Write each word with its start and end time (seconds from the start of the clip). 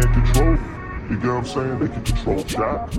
can't 0.00 0.14
control. 0.14 0.58
You 1.10 1.16
get 1.16 1.26
what 1.26 1.36
I'm 1.38 1.44
saying? 1.44 1.78
They 1.78 1.88
can 1.88 2.04
control 2.04 2.44
Shaq. 2.44 2.92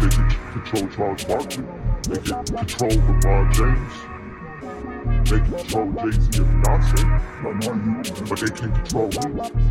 They 0.00 0.08
can 0.08 0.62
control 0.62 0.88
Charles 0.88 1.24
Barkley. 1.24 1.64
They 2.08 2.18
can 2.18 2.44
control 2.44 2.90
LeBron 2.90 3.52
James. 3.52 4.11
They 5.02 5.40
control 5.40 5.90
Jay-Z 5.92 6.42
and 6.42 6.64
Beyonce. 6.64 8.28
But 8.28 8.38
they 8.38 8.50
can't 8.50 8.74
control. 8.74 9.10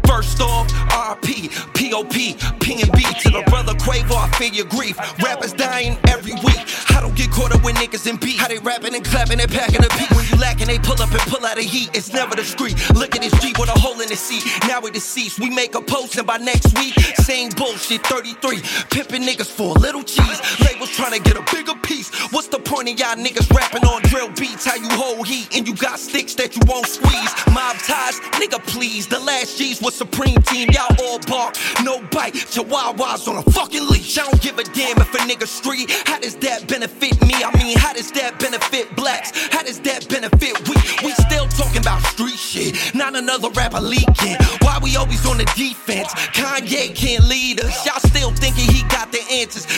First 0.05 0.41
off, 0.41 0.67
RP, 0.91 1.47
POP, 1.73 2.59
P 2.59 2.81
and 2.81 2.91
B 2.91 3.03
to 3.21 3.29
the 3.29 3.43
brother 3.47 3.73
Quavo, 3.73 4.15
I 4.15 4.29
feel 4.37 4.53
your 4.53 4.65
grief. 4.65 4.97
Rappers 5.23 5.53
dying 5.53 5.97
every 6.09 6.33
week. 6.33 6.59
I 6.89 6.99
don't 6.99 7.15
get 7.15 7.31
caught 7.31 7.53
up 7.53 7.63
with 7.63 7.75
niggas 7.75 8.09
and 8.09 8.19
beat. 8.19 8.37
How 8.39 8.47
they 8.47 8.57
rapping 8.59 8.95
and 8.95 9.05
clapping 9.05 9.39
and 9.39 9.49
packing 9.49 9.83
a 9.85 9.89
beat. 9.97 10.11
When 10.11 10.25
you 10.27 10.35
lacking, 10.37 10.67
they 10.67 10.79
pull 10.79 11.01
up 11.01 11.11
and 11.11 11.21
pull 11.21 11.45
out 11.45 11.55
the 11.55 11.63
heat. 11.63 11.89
It's 11.93 12.11
never 12.11 12.35
the 12.35 12.43
street. 12.43 12.75
Look 12.93 13.15
at 13.15 13.21
this 13.21 13.33
Jeep 13.41 13.57
with 13.57 13.69
a 13.69 13.79
hole 13.79 14.01
in 14.01 14.09
the 14.09 14.15
seat. 14.15 14.43
Now 14.67 14.81
we 14.81 14.91
deceased. 14.91 15.39
We 15.39 15.49
make 15.49 15.75
a 15.75 15.81
post 15.81 16.17
and 16.17 16.27
by 16.27 16.37
next 16.37 16.77
week, 16.77 16.93
same 17.23 17.49
bullshit. 17.51 18.05
33, 18.05 18.61
pimping 18.89 19.23
niggas 19.23 19.47
for 19.47 19.75
a 19.77 19.79
little 19.79 20.03
cheese. 20.03 20.41
Labels 20.59 20.80
trying 21.01 21.19
to 21.19 21.27
get 21.27 21.35
a 21.35 21.55
bigger 21.55 21.73
piece. 21.81 22.13
What's 22.31 22.47
the 22.47 22.59
point 22.59 22.87
of 22.87 22.99
y'all 22.99 23.15
niggas 23.15 23.49
rapping 23.49 23.83
on 23.85 24.03
drill 24.03 24.29
beats? 24.37 24.65
How 24.65 24.75
you 24.75 24.87
hold 24.91 25.25
heat 25.25 25.49
and 25.57 25.67
you 25.67 25.75
got 25.75 25.97
sticks 25.97 26.35
that 26.35 26.55
you 26.55 26.61
won't 26.67 26.85
squeeze. 26.85 27.33
Mob 27.51 27.75
ties, 27.77 28.19
nigga, 28.37 28.61
please. 28.67 29.07
The 29.07 29.19
last 29.19 29.57
G's 29.57 29.81
was 29.81 29.95
Supreme 29.95 30.37
Team. 30.43 30.69
Y'all 30.69 30.95
all 31.01 31.17
bark, 31.25 31.55
no 31.83 32.01
bite. 32.11 32.33
Chihuahuas 32.33 33.27
on 33.27 33.37
a 33.37 33.43
fucking 33.51 33.87
leash. 33.89 34.19
I 34.19 34.29
don't 34.29 34.41
give 34.41 34.59
a 34.59 34.63
damn 34.63 35.01
if 35.01 35.11
a 35.15 35.17
nigga 35.25 35.47
street. 35.47 35.89
How 36.05 36.19
does 36.19 36.35
that 36.35 36.67
benefit 36.67 37.19
me? 37.25 37.33
I 37.33 37.49
mean, 37.57 37.77
how 37.79 37.93
does 37.93 38.11
that 38.11 38.37
benefit 38.37 38.95
blacks? 38.95 39.31
How 39.51 39.63
does 39.63 39.79
that 39.81 40.07
benefit 40.07 40.53
we? 40.69 40.75
We 41.03 41.13
still 41.25 41.47
talking 41.47 41.81
about 41.81 42.03
street 42.13 42.37
shit. 42.37 42.93
Not 42.93 43.15
another 43.15 43.49
rapper 43.49 43.81
leaking. 43.81 44.37
Why 44.61 44.77
we 44.83 44.95
always 44.97 45.25
on 45.25 45.39
the 45.39 45.49
defense? 45.57 46.13
Kanye 46.37 46.93
can't 46.93 47.25
lead 47.25 47.59
us. 47.61 47.87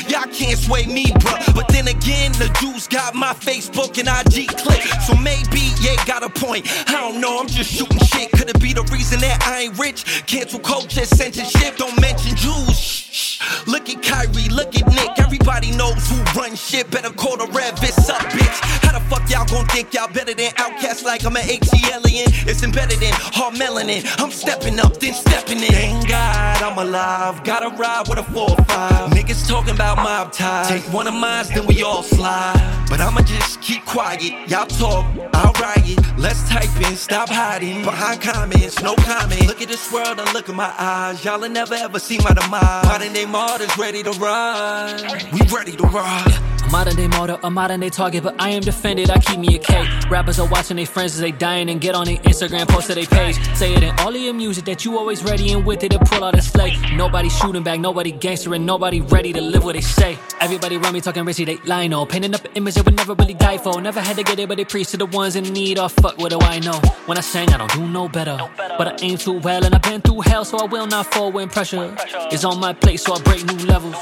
Y'all 0.08 0.30
can't 0.32 0.57
sway 0.57 0.85
me, 0.85 1.05
bruh. 1.05 1.55
But 1.55 1.68
then 1.70 1.88
again, 1.88 2.32
the 2.34 2.49
dudes 2.60 2.88
got 2.88 3.16
my 3.16 3.34
Facebook 3.34 3.98
and 3.98 4.07
IG 4.07 4.49
click. 4.57 4.82
So 5.05 5.15
maybe, 5.15 5.74
yeah, 5.82 5.96
got 6.05 6.24
a 6.24 6.30
point. 6.30 6.68
I 6.88 6.93
don't 6.93 7.20
know, 7.20 7.40
I'm 7.40 7.48
just 7.48 7.71
shooting 7.71 7.99
shit. 7.99 8.32
Could 8.32 8.49
it 8.49 8.60
be 8.62 8.74
the 8.74 8.84
reason 8.93 9.20
that 9.21 9.43
I 9.43 9.63
ain't 9.63 9.80
rich? 9.80 10.05
Cancel 10.27 10.60
culture, 10.60 11.05
censorship, 11.05 11.77
don't 11.77 11.99
mention 11.99 12.35
Jews. 12.35 12.80
Shh, 12.80 13.40
shh. 13.40 13.68
Look 13.68 13.90
at 13.90 14.02
Kyrie, 14.04 14.49
look 14.49 14.76
at 14.76 14.88
Nick. 14.93 15.23
Everybody 15.34 15.71
knows 15.71 16.07
who 16.12 16.21
runs 16.39 16.62
shit. 16.62 16.91
Better 16.91 17.09
call 17.09 17.37
the 17.37 17.48
Rev, 17.48 17.73
it's 17.81 18.07
up, 18.07 18.21
bitch. 18.21 18.59
How 18.85 18.91
the 18.91 19.03
fuck 19.09 19.27
y'all 19.31 19.48
gon' 19.48 19.65
think 19.65 19.91
y'all 19.91 20.07
better 20.07 20.35
than 20.35 20.51
OutKast 20.51 21.03
like 21.03 21.25
I'm 21.25 21.35
an 21.35 21.41
HC 21.41 21.90
alien? 21.91 22.29
It's 22.45 22.62
embedded 22.62 23.01
in 23.01 23.12
hard 23.15 23.55
melanin. 23.55 24.05
I'm 24.21 24.29
stepping 24.29 24.79
up, 24.79 24.99
then 24.99 25.15
stepping 25.15 25.57
in. 25.57 25.71
Thank 25.71 26.07
God 26.07 26.62
I'm 26.62 26.77
alive. 26.77 27.43
Gotta 27.43 27.75
ride 27.75 28.07
with 28.07 28.20
a 28.20 28.23
4 28.23 28.41
or 28.43 28.63
5. 28.63 29.09
Niggas 29.09 29.48
talking 29.49 29.73
about 29.73 29.98
mob 29.98 30.34
ties. 30.34 30.67
Take 30.67 30.93
one 30.93 31.07
of 31.07 31.15
mine, 31.15 31.45
then 31.51 31.65
we 31.65 31.81
all 31.81 32.03
slide. 32.03 32.85
But 32.87 33.01
I'ma 33.01 33.21
just 33.21 33.59
keep 33.59 33.84
quiet. 33.85 34.21
Y'all 34.47 34.68
talk, 34.68 35.03
I'll 35.34 35.53
riot. 35.53 35.97
Let's 36.15 36.47
type 36.47 36.70
in, 36.87 36.95
stop 36.95 37.27
hiding. 37.27 37.84
Behind 37.84 38.21
comments, 38.21 38.84
no 38.84 38.93
comment. 38.97 39.47
Look 39.47 39.63
at 39.63 39.68
this 39.68 39.91
world 39.91 40.20
and 40.20 40.31
look 40.34 40.47
at 40.47 40.55
my 40.55 40.71
eyes. 40.77 41.25
Y'all 41.25 41.40
will 41.40 41.49
never 41.49 41.73
ever 41.73 41.97
see 41.97 42.20
my 42.20 42.34
demise. 42.34 42.85
Modern 42.85 43.13
day 43.13 43.25
martyrs 43.25 43.75
ready 43.79 44.03
to 44.03 44.12
run. 44.12 45.23
We 45.32 45.41
ready 45.55 45.76
to 45.77 45.84
ride. 45.84 46.40
Modern 46.71 46.96
day 46.96 47.07
martyr, 47.07 47.38
a 47.43 47.52
modern 47.52 47.82
day 47.82 47.90
target, 47.90 48.24
but 48.24 48.35
I 48.40 48.49
am 48.49 48.62
defended. 48.62 49.12
I 49.12 49.20
keep 49.20 49.40
me 49.40 49.55
a 49.55 49.60
K. 49.60 49.88
Rappers 50.10 50.40
are 50.40 50.48
watching 50.48 50.77
their 50.77 50.88
friends 50.88 51.13
as 51.13 51.20
they 51.20 51.32
dying 51.32 51.70
and 51.70 51.80
get 51.80 51.93
on 51.93 52.05
their 52.05 52.18
Instagram, 52.18 52.68
post 52.68 52.88
to 52.88 52.96
their 52.96 53.05
page. 53.05 53.35
Say 53.55 53.74
it 53.76 53.84
in 53.84 53.93
all 53.99 54.10
of 54.10 54.15
your 54.20 54.34
music 54.34 54.65
that 54.65 54.84
you 54.84 54.98
always 54.98 55.24
ready 55.24 55.52
and 55.52 55.65
with 55.65 55.84
it 55.84 55.91
to 55.91 55.99
pull 55.99 56.24
out 56.24 56.35
a 56.35 56.41
slate. 56.41 56.74
Nobody 56.93 57.30
shooting 57.30 57.62
back, 57.62 57.80
nobody 57.80 58.12
gangster, 58.12 58.55
and 58.55 58.65
nobody 58.65 59.02
ready 59.02 59.32
to 59.34 59.41
live 59.41 59.63
what 59.63 59.76
they 59.76 59.82
say. 59.82 60.18
Everybody 60.40 60.77
around 60.77 60.93
me 60.93 61.02
talking 61.02 61.26
risky, 61.26 61.46
they 61.46 61.58
line 61.58 61.93
on. 61.93 62.08
Painting 62.08 62.34
up 62.34 62.43
an 62.46 62.52
image 62.55 62.74
they 62.74 62.82
would 62.82 62.96
never 62.96 63.13
really 63.13 63.35
die 63.35 63.60
for. 63.60 63.80
Never 63.80 64.02
had 64.02 64.16
to 64.16 64.24
get 64.24 64.40
it, 64.40 64.50
but 64.50 64.58
they 64.58 64.66
preach 64.66 64.90
to 64.92 64.97
the 64.97 65.06
ones 65.06 65.36
in 65.36 65.44
need. 65.44 65.78
Oh, 65.78 65.90
fuck, 65.90 66.18
what 66.18 66.31
do 66.31 66.40
I 66.40 66.59
know? 66.59 66.80
When 67.06 67.20
I 67.20 67.22
sing, 67.22 67.50
I 67.50 67.58
don't 67.58 67.72
do 67.72 67.88
no 67.88 68.09
better. 68.09 68.38
But 68.58 68.88
I 68.88 69.06
aim 69.06 69.18
too 69.18 69.40
well, 69.40 69.64
and 69.64 69.76
I've 69.76 69.81
been 69.84 70.02
through 70.02 70.22
hell, 70.22 70.44
so 70.44 70.58
I 70.58 70.66
will 70.66 70.88
not 70.88 71.14
fall 71.14 71.31
when 71.31 71.50
pressure 71.50 71.96
is 72.31 72.44
on 72.44 72.59
my 72.59 72.74
plate, 72.74 73.00
so 73.00 73.14
I 73.14 73.22
break 73.22 73.46
new 73.46 73.66
levels. 73.66 73.96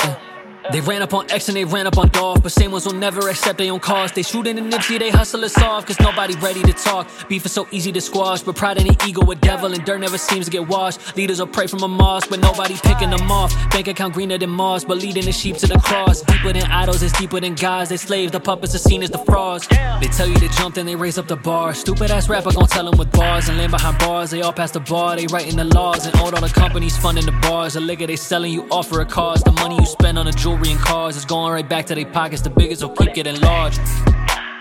Yeah. 0.00 0.27
They 0.70 0.82
ran 0.82 1.00
up 1.00 1.14
on 1.14 1.30
X 1.30 1.48
and 1.48 1.56
they 1.56 1.64
ran 1.64 1.86
up 1.86 1.96
on 1.96 2.08
Dolph, 2.08 2.42
but 2.42 2.52
same 2.52 2.70
ones 2.72 2.84
will 2.84 2.92
never 2.92 3.26
accept 3.30 3.56
their 3.56 3.72
own 3.72 3.80
cause. 3.80 4.12
They 4.12 4.22
shooting 4.22 4.58
in 4.58 4.68
Nipsey, 4.68 4.98
they 4.98 5.08
hustle 5.08 5.42
us 5.42 5.56
off, 5.56 5.86
cause 5.86 5.98
nobody 5.98 6.34
ready 6.36 6.62
to 6.62 6.74
talk. 6.74 7.08
Beef 7.26 7.46
is 7.46 7.52
so 7.52 7.66
easy 7.70 7.90
to 7.92 8.02
squash, 8.02 8.42
but 8.42 8.54
pride 8.54 8.76
and 8.76 8.86
the 8.86 9.06
ego 9.06 9.24
with 9.24 9.40
devil 9.40 9.72
and 9.72 9.82
dirt 9.86 9.98
never 9.98 10.18
seems 10.18 10.44
to 10.44 10.50
get 10.50 10.68
washed. 10.68 11.16
Leaders 11.16 11.40
will 11.40 11.46
pray 11.46 11.66
from 11.66 11.82
a 11.82 11.88
mosque, 11.88 12.28
but 12.28 12.40
nobody 12.40 12.76
picking 12.82 13.08
them 13.08 13.32
off. 13.32 13.50
Bank 13.70 13.88
account 13.88 14.12
greener 14.12 14.36
than 14.36 14.50
Mars, 14.50 14.84
but 14.84 14.98
leading 14.98 15.24
the 15.24 15.32
sheep 15.32 15.56
to 15.56 15.66
the 15.66 15.78
cross. 15.78 16.20
Deeper 16.20 16.52
than 16.52 16.70
idols, 16.70 17.02
it's 17.02 17.18
deeper 17.18 17.40
than 17.40 17.54
gods. 17.54 17.88
They 17.88 17.96
slaves, 17.96 18.32
the 18.32 18.40
puppets 18.40 18.74
are 18.74 18.78
seen 18.78 19.02
as 19.02 19.08
the 19.08 19.18
frauds. 19.18 19.66
They 19.68 20.08
tell 20.08 20.28
you 20.28 20.36
to 20.36 20.48
jump, 20.50 20.74
then 20.74 20.84
they 20.84 20.96
raise 20.96 21.16
up 21.16 21.28
the 21.28 21.36
bar. 21.36 21.72
Stupid 21.72 22.10
ass 22.10 22.28
rapper 22.28 22.52
gon' 22.52 22.66
tell 22.66 22.84
them 22.90 22.98
with 22.98 23.10
bars 23.12 23.48
and 23.48 23.56
land 23.56 23.70
behind 23.70 23.98
bars. 24.00 24.30
They 24.30 24.42
all 24.42 24.52
pass 24.52 24.72
the 24.72 24.80
bar, 24.80 25.16
they 25.16 25.26
writing 25.28 25.56
the 25.56 25.64
laws, 25.64 26.04
and 26.04 26.14
own 26.16 26.34
all 26.34 26.42
the 26.42 26.48
companies 26.48 26.98
funding 26.98 27.24
the 27.24 27.32
bars. 27.40 27.72
The 27.72 27.80
liquor 27.80 28.06
they 28.06 28.16
selling 28.16 28.52
you 28.52 28.68
offer 28.70 29.00
a 29.00 29.06
cause. 29.06 29.42
The 29.42 29.52
money 29.52 29.76
you 29.76 29.86
spend 29.86 30.18
on 30.18 30.26
the 30.26 30.32
jewelry 30.32 30.57
and 30.66 30.78
cars 30.80 31.16
is 31.16 31.24
going 31.24 31.52
right 31.52 31.68
back 31.68 31.86
to 31.86 31.94
their 31.94 32.06
pockets. 32.06 32.42
The 32.42 32.50
biggest 32.50 32.82
will 32.82 32.94
keep 32.94 33.14
getting 33.14 33.40
large. 33.40 33.78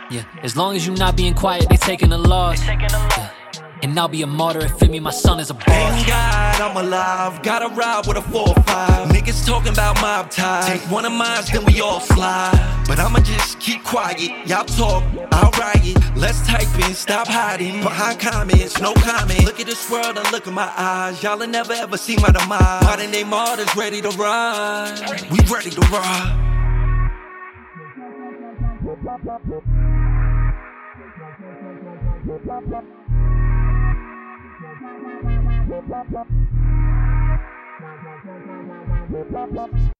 Yeah, 0.10 0.24
as 0.44 0.56
long 0.56 0.76
as 0.76 0.86
you 0.88 0.94
not 0.94 1.18
being 1.18 1.34
quiet, 1.34 1.68
they 1.70 1.78
taking 1.78 2.12
a 2.12 2.18
loss. 2.18 2.66
Yeah. 2.66 3.37
And 3.84 4.00
I'll 4.00 4.08
be 4.08 4.22
a 4.24 4.28
martyr 4.28 4.66
if 4.66 4.82
it 4.82 4.90
me 4.90 5.00
my 5.00 5.12
son 5.12 5.40
is 5.40 5.50
a 5.50 5.54
boss. 5.54 5.66
Thank 5.66 6.08
God 6.08 6.62
I'm 6.62 6.78
alive. 6.78 7.44
Gotta 7.44 7.74
ride 7.76 8.08
with 8.08 8.18
a 8.18 8.22
4 8.22 8.50
or 8.50 8.54
5. 8.56 9.10
Niggas 9.10 9.46
talking 9.46 9.74
about 9.74 10.02
mob 10.02 10.32
ties. 10.32 10.66
Take 10.68 10.82
one 10.92 11.06
of 11.06 11.12
mine, 11.12 11.44
then 11.52 11.64
we 11.66 11.80
all 11.82 12.00
slide. 12.00 12.84
But 12.88 13.00
I'ma 13.00 13.20
just 13.20 13.60
keep 13.60 13.84
quiet. 13.84 14.32
Y'all 14.48 14.66
talk, 14.66 15.04
I'll 15.32 15.52
riot. 15.52 15.98
Let's 16.16 16.46
type 16.48 16.74
in, 16.88 16.96
stop 16.96 17.28
hiding. 17.28 17.84
Behind 17.84 18.20
comments, 18.20 18.82
no 18.82 18.94
comment. 18.94 19.46
Look 19.46 19.60
at 19.60 19.68
this 19.68 19.90
world 19.92 20.18
and 20.18 20.32
look 20.32 20.48
in 20.48 20.54
my 20.54 20.72
eyes. 20.76 21.22
Y'all 21.22 21.38
will 21.38 21.48
never 21.48 21.74
ever 21.74 21.98
see 21.98 22.16
my 22.18 22.30
demise. 22.30 22.84
Modern 22.84 23.12
day 23.12 23.24
martyrs 23.24 23.76
ready 23.76 24.02
to 24.02 24.10
run. 24.10 24.96
We 25.30 25.40
ready 25.52 25.70
to 25.70 25.82
ride. 25.92 26.44
Thank 35.80 36.12
you. 39.54 39.92